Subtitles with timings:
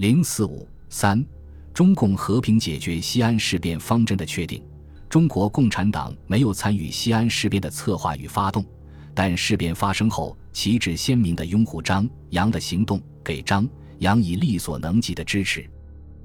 [0.00, 1.22] 零四五三，
[1.74, 4.64] 中共和平解决西安事变方针的确定。
[5.10, 8.64] 中国共产党没有参与西安事变的策划与发动，
[9.12, 13.68] 但事变发生后，旗帜鲜明的拥护张杨的行动，给张
[13.98, 15.68] 杨以力所能及的支持。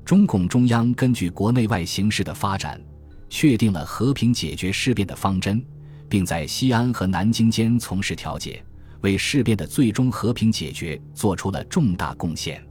[0.05, 2.81] 中共中央根据国内外形势的发展，
[3.29, 5.61] 确定了和平解决事变的方针，
[6.07, 8.63] 并在西安和南京间从事调解，
[9.01, 12.65] 为事变的最终和平解决做出了重大贡献。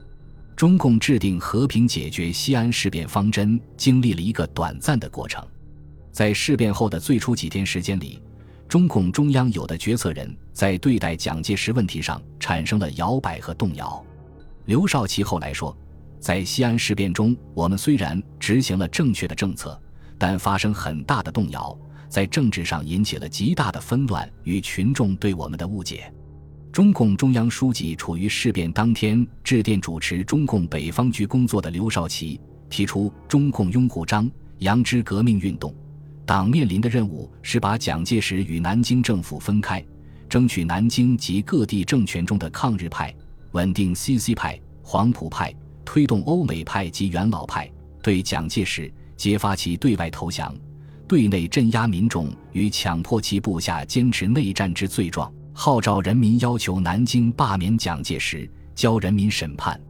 [0.57, 5.44] 中共制定和平解决西安事变方针，经历了一个短暂的过程。
[6.13, 8.22] 在事变后的最初几天时间里，
[8.68, 14.04] 中共中央有的决策人在对待蒋介石问题上产生了摇摆和动摇。
[14.67, 15.77] 刘少奇后来说，
[16.21, 19.79] 在西安事变中，我们虽然执行了正确的政策，
[20.16, 21.77] 但发生很大的动摇，
[22.08, 26.14] 在政治上引起了极大的纷乱与群众对我们的误解。
[26.75, 34.28] 中共中央书记处于事变当天致电主持中共北方局工作的刘少奇，提出中共拥护张
[34.59, 35.72] 杨之革命运动。
[36.27, 39.86] 党面临的任务是把蒋介石与南京政府分开，
[40.28, 43.14] 争取南京及各地政权中的抗日派，
[43.53, 47.70] 稳定 CC 派、黄埔派，推动欧美派及元老派
[48.03, 50.53] 对蒋介石揭发其对外投降、
[51.06, 59.80] 对内镇压民众与强迫其部下坚持内战之罪状，号召人民要求南京罢免蒋介石，交人民审判。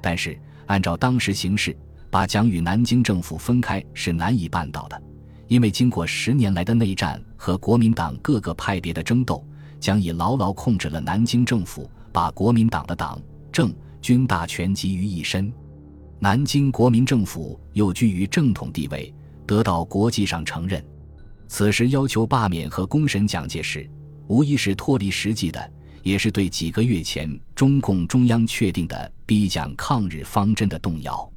[0.00, 1.76] 但是，按照当时形势，
[2.10, 5.00] 把蒋与南京政府分开是难以办到的。
[5.48, 9.46] 因为经过十年来的内战和国民党各个派别的争斗，
[9.78, 13.20] 将已牢牢控制了南京政府，把国民党的党
[13.52, 15.52] 政军大权集于一身。
[16.18, 19.14] 南京国民政府又居于正统地位，
[19.46, 20.82] 得到国际上承认。
[21.48, 23.86] 此时要求罢免和公审蒋介石，
[24.28, 31.30] 无疑是脱离实际的，也是对几个月前中共中央确定的逼蒋抗日方针的动摇。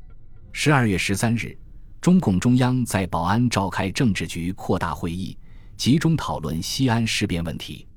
[0.51, 1.57] 十二月十三日。
[2.01, 5.35] 中共中央在保安召开政治局扩大会议，
[5.75, 7.87] 集中讨论西安事变问题。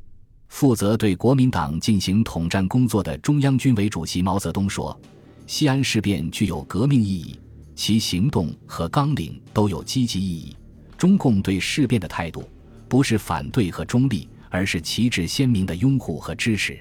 [0.49, 4.99] 负责对国民党进行统战工作的中央军委主席毛泽东说
[5.47, 7.39] ：“西安事变具有革命意义，
[7.75, 10.57] 其行动和纲领都有积极意义。
[10.97, 12.49] 中共对事变的态度
[12.89, 16.81] 不是反对和中立，而是旗帜鲜明的拥护和支持。”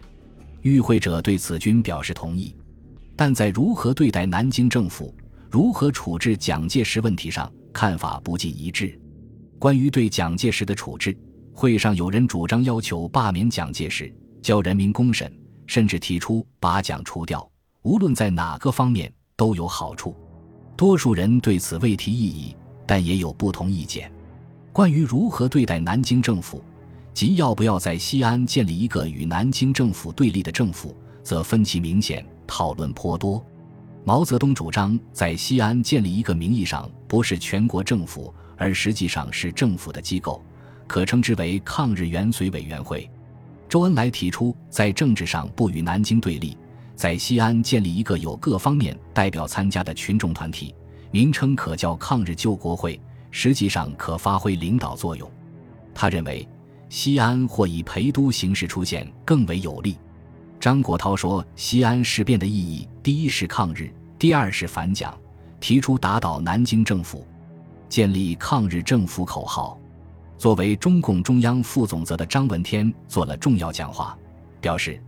[0.62, 2.54] 与会者对此均表示同意，
[3.16, 5.14] 但在如何对待南京政府。
[5.50, 9.00] 如何处置蒋介石问题上看法不尽一致。
[9.58, 11.18] 关于对蒋介石的处置，
[11.54, 15.32] 会上有人主张要求罢免蒋介石，交人民公审，
[15.66, 17.50] 甚至提出把蒋除掉。
[17.84, 20.14] 无论在哪个方面都有好处。
[20.76, 22.54] 多数人对此未提异议，
[22.86, 24.12] 但也有不同意见。
[24.74, 26.62] 关于如何对待南京政府，
[27.18, 33.44] 即要不要在西安建立一个与南京政府对立的政府，则分歧明显，讨论颇多。
[34.04, 40.46] 毛泽东主张在西安建立一个名义上不是全国政府，而实际上是政府的机构，
[40.86, 43.10] 可称之为抗日元绥委员会。
[43.68, 46.56] 周恩来提出在政治上不与南京对立，
[46.96, 50.76] 在西安建立一个有各方面代表参加的群众团体，
[51.10, 53.02] 名称可叫抗日救国会，
[53.32, 55.28] 实际上可发挥领导作用。
[55.96, 56.48] 他认为
[56.90, 59.98] 西安或以陪都形式出现更为有利。
[60.60, 65.16] 张国焘说：“西安事变的意义，第一是抗日，第二是反蒋，
[65.60, 67.26] 提出打倒南京政府，
[67.88, 69.80] 建立抗日政府口号。”
[70.38, 74.18] 作为中共中央副总责的张闻天做了重要讲话，
[74.62, 75.02] 表示：“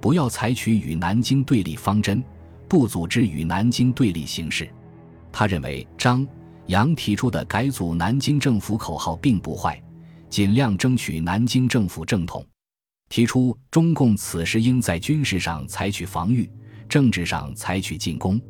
[0.00, 2.22] 不要采取与南京对立方针，
[2.68, 4.68] 不组织与南京对立形式。”
[5.32, 6.26] 他认为张
[6.66, 9.80] 杨提出的改组南京政府口号并不坏，
[10.32, 12.42] 尽量争取南京政府正统。
[13.10, 16.50] 提出中共此时应在军事上采取防御，
[16.88, 18.40] 政治上采取进攻。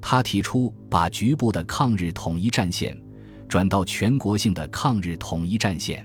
[0.00, 3.00] 他提出把局部的抗日统一战线
[3.48, 6.04] 转到全国性的抗日统一战线。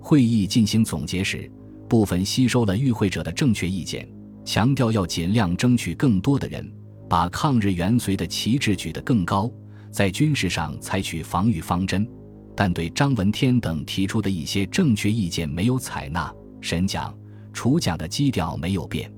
[0.00, 1.50] 会议进行总结时，
[1.88, 4.08] 部分吸收了与会者的正确意见，
[4.44, 6.72] 强调要尽量争取更多的人，
[7.08, 9.50] 把抗日元绥的旗帜举得更高，
[9.90, 12.08] 在军事上采取防御方针。
[12.54, 16.32] 但对张闻天等提出的一些正确意见没有采纳。
[16.60, 17.14] 审讲。
[17.52, 19.12] 处蒋的基调没有变，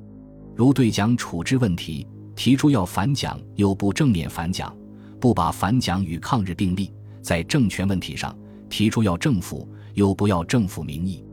[0.56, 2.04] 如对蒋处置问题
[2.34, 4.76] 提出要反蒋又不正面反蒋，
[5.20, 6.90] 不把反蒋与抗日并立；
[7.22, 8.36] 在政权问题上
[8.68, 11.24] 提出要政府又不要政府名义。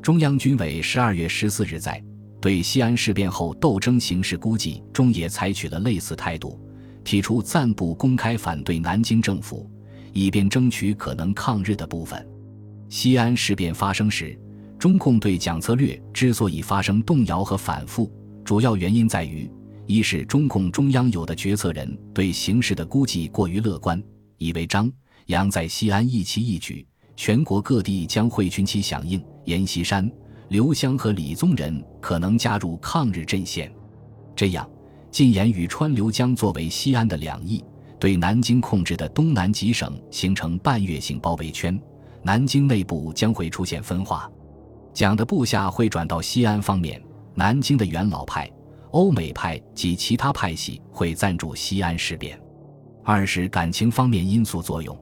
[0.00, 2.00] 中央军委十二月十四日在
[2.40, 6.56] 对西安事变后斗争形势估计中也采取了类似态度，
[7.02, 9.68] 提出暂不公开反对南京政府，
[10.14, 12.26] 以便争取可能抗日的部分。
[12.88, 14.38] 西安事变发生时。
[14.76, 18.12] 中共对蒋策略之所以发生动摇和反复，
[18.44, 19.50] 主要原因在于
[19.86, 24.02] 一是中共中央有的决策人对形势的估计过于乐观，
[24.36, 24.92] 以为张
[25.26, 29.24] 杨在西安一旗一举，全国各地将会群起响应。
[29.46, 30.10] 阎锡山、
[30.48, 33.72] 刘湘和李宗仁可能加入抗日阵线，
[34.36, 34.68] 这样
[35.10, 37.64] 晋延与川流将作为西安的两翼，
[37.98, 41.80] 对南京控制的东南几省形成半月形包围圈，
[42.22, 44.30] 南京内部将会出现分化。
[44.92, 47.02] 蒋的部下会转到西安方面，
[47.34, 48.50] 南京的元老派。
[48.90, 52.40] 欧美派及其他派系会赞助西安事变。
[53.02, 54.96] 二是感情方面因素作用，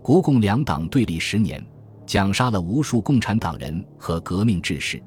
[0.00, 1.60] 国共两党对立十年，
[2.06, 5.02] 蒋杀了无数共产党人和革命志士。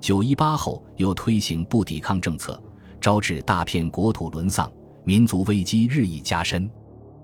[0.00, 2.62] 九一八后又推行不抵抗政策，
[3.00, 4.70] 招致大片国土沦丧，
[5.04, 6.70] 民族危机日益加深。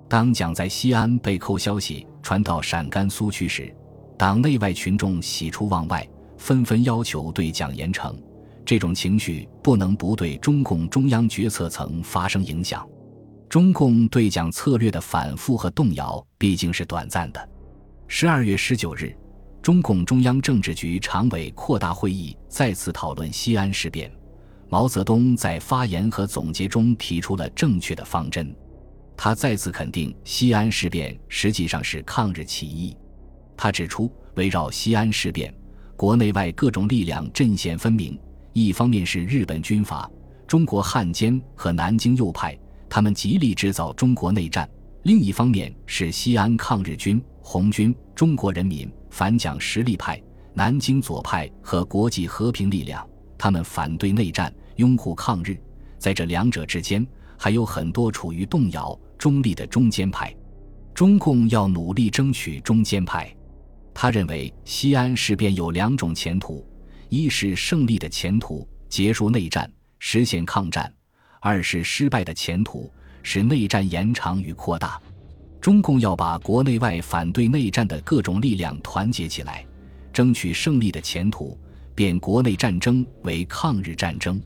[0.09, 3.75] 当蒋在西安被扣消息传到陕甘苏区时，
[4.17, 8.15] 党内外群众喜出望外，纷纷要求对蒋严惩。
[8.65, 12.87] 这种情绪不能不对中共中央决策层发生影响。
[13.49, 17.49] 中共对蒋策略的反复和动摇毕竟是短暂的。
[18.07, 19.17] 十二月十九日，
[19.63, 24.11] 中共中央政治局常委扩大会议再次讨论西安事变。
[24.71, 28.55] 毛泽东在发言和总结中提出了正确的方针，
[29.17, 32.97] 他再次肯定西安事变实际上是抗日起义。
[33.57, 35.53] 他指出，围绕西安事变，
[35.97, 38.19] 国内外各种力量阵线分明。
[38.53, 40.11] 一方面是日本军阀、
[40.47, 44.67] 中国汉奸和南京右派，他们极力制造中国内战；
[45.05, 50.21] 另一方面是西安抗日军、红军、中国人民反蒋实力派、
[50.55, 55.57] 南京左派和国际和平力量，他们反对内战，拥护抗日。
[55.97, 57.07] 在这两者之间，
[57.39, 60.35] 还有很多处于动摇、中立的中间派。
[60.93, 63.33] 中共要努力争取中间派。
[63.95, 66.67] 他认为西安事变有两种前途。
[67.09, 70.85] 一是胜利的前途，结束内战，实现抗战；
[71.41, 72.93] 二是失败的前途，
[73.23, 75.01] 使内战延长与扩大。
[75.59, 79.65] 中共要把国内外反对内战的各种力量团结起来，
[80.13, 81.59] 争取胜利的前途，
[81.99, 84.41] 变国内战争为抗日战争。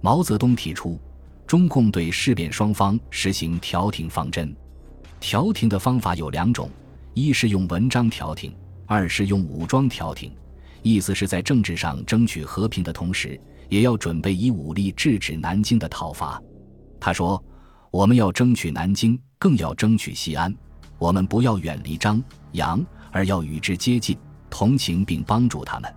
[0.00, 0.96] 毛泽东提出，
[1.44, 4.54] 中共对事变双方实行调停方针。
[5.18, 6.70] 调停的方法有两种：
[7.12, 8.54] 一是用文章调停，
[8.86, 10.32] 二是用武装调停。
[10.82, 16.40] 意思是在政治上争取和平的同时，也要准备以武力制止南京的讨伐。
[17.00, 17.42] 他说
[17.90, 20.54] ：“我们要争取南京，更要争取西安。
[20.96, 22.80] 我们不要远离张杨，
[23.10, 24.16] 而要与之接近，
[24.48, 25.92] 同情并帮助他们。”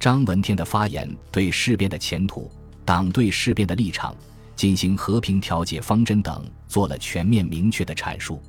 [0.00, 2.50] 张闻天的发言对事变的前途、
[2.84, 4.14] 党对事变的立场、
[4.54, 8.40] 进行和平调解方针等做了全面明确的阐述。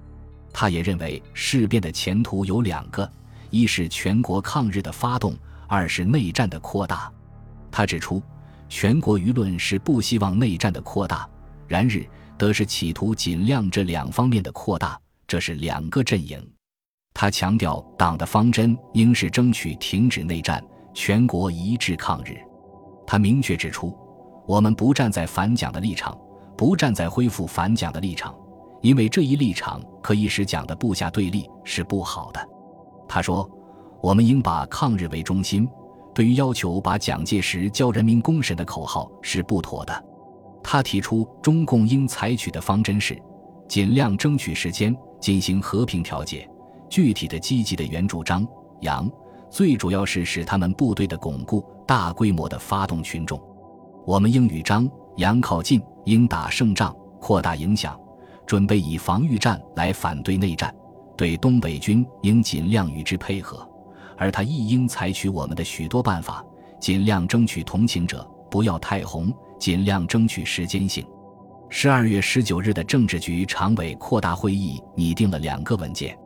[0.54, 3.10] 他也认为事变的前途有两个：
[3.50, 5.36] 一是全国抗日的发动。
[5.72, 7.13] 二是内战的扩大，
[7.69, 8.19] 他指出，
[8.69, 11.30] 全国舆论是不希望内战的扩大，
[11.68, 12.04] 然日
[12.40, 16.44] 则是企图尽量这两方面的扩大，这是两个阵营。
[17.13, 20.60] 他强调，党的方针应是争取停止内战，
[20.94, 22.38] 全国一致抗日。
[23.06, 23.98] 他明确指出，
[24.46, 26.18] 我们不站在反蒋的立场，
[26.58, 28.36] 不站在恢复反蒋的立场，
[28.82, 32.50] 因为这一立场可以使蒋的部下对立，是不好的。
[33.08, 33.50] 他说。
[34.02, 35.68] 我们应把抗日为中心，
[36.16, 40.06] 对于要求把蒋介石交人民公审的口号是不妥的。
[40.64, 43.22] 他提出，中共应采取的方针是，
[43.68, 46.50] 尽量争取时间进行和平调解。
[46.88, 48.48] 具体的、积极的援助张
[48.80, 49.06] 杨，
[49.50, 53.42] 最主要是使他们部队的巩固，大规模的发动群众。
[54.06, 58.00] 我们应与张杨靠近，应打胜仗，扩大影响，
[58.46, 60.74] 准备以防御战来反对内战。
[61.18, 63.68] 对东北军应尽量与之配合。
[64.18, 66.44] 而他亦应采取我们的许多办法，
[66.80, 71.06] 尽量争取同情者，不要太红，尽量争取时间性。
[71.70, 76.18] 十二月十九日的政治局常委扩大会议拟定了两个文件，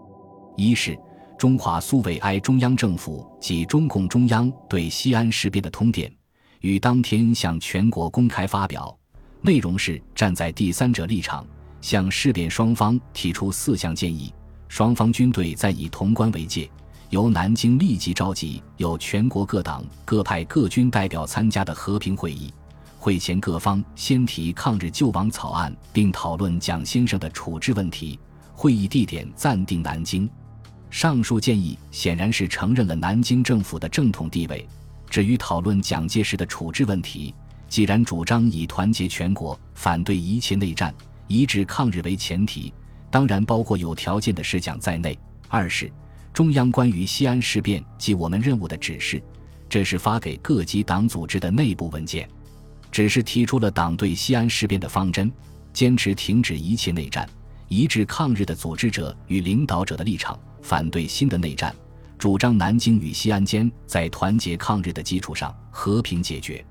[0.56, 0.98] 一是
[1.44, 6.10] 中华苏维埃中央政府及中共中央对西安事变的通电，
[6.62, 8.98] 于当天向全国公开发表，
[9.42, 11.46] 内容是站在第三者立场，
[11.82, 14.34] 向事变双方提出四项建议，
[14.70, 16.72] 双方军队在以潼关为界。
[17.10, 22.54] 由南京立即召集有全国各党各派各军代表参加的和平会议，
[22.98, 28.18] 会前各方先提抗日救亡草案，并讨论蒋先生的处置问题。
[28.54, 30.30] 会议地点暂定南京。
[30.94, 34.64] 上述建议显然是承认了南京政府的正统地位。
[35.10, 37.34] 至于讨论蒋介石的处置问题，
[37.68, 40.94] 既然主张以团结全国、反对一切内战、
[41.28, 42.72] 一致抗日为前提，
[43.10, 45.18] 当然包括有条件的事项在内。
[45.50, 45.92] 二是。
[46.32, 49.20] 中央关于西安事变及我们任务的指示，
[49.68, 52.30] 这是发给各级党组织的内部文件。
[52.92, 55.32] 只是提出了党对西安事变的方针，
[55.74, 57.28] 坚持停止一切内战，
[57.74, 61.76] 一致抗日的组织者与领导者的立场，反对新的内战，
[62.20, 66.64] 主张南京与西安间在团结抗日的基础上和平解决，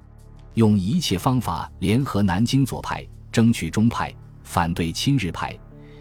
[0.55, 5.59] 用一切方法联合南京左派，争取中派，反对亲日派，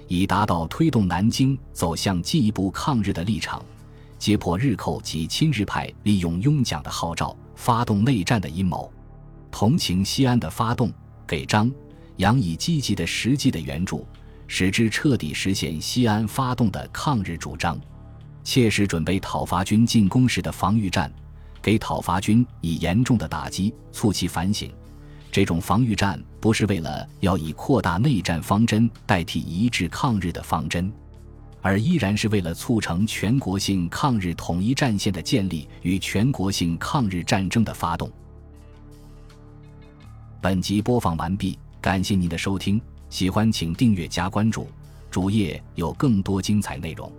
[0.08, 3.60] 以达到推动南京走向进一步抗日的立场，
[4.20, 8.94] 揭破日寇及亲日派利用拥蒋的号召发动内战的阴谋。
[9.50, 10.94] 同情西安的发动，
[11.26, 11.72] 给张
[12.18, 14.06] 杨以积极的实际的援助，
[14.54, 17.80] 使之彻底实现西安发动的抗日主张，
[18.44, 21.10] 切实准备讨伐军进攻时的防御战，
[21.62, 24.70] 给讨伐军以严重的打击，促其反省。
[25.32, 30.92] 这种防御战不是为了要以扩大内战方针代替一致抗日的方针，
[31.62, 38.12] 而依然是为了促成全国性抗日统一战线的建立与全国性抗日战争的发动。
[40.42, 44.68] 本集播放完毕，感谢您的收听，喜欢请订阅加关注，
[45.12, 47.12] 主页有更多精彩内容。